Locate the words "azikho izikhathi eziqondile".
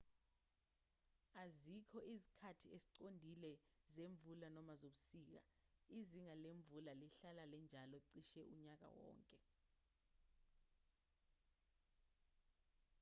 1.43-3.51